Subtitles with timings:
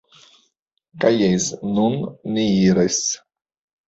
[1.03, 1.45] Kaj jes
[1.79, 1.97] nun
[2.39, 2.99] ni iras